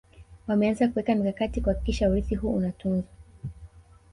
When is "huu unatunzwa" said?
2.35-3.07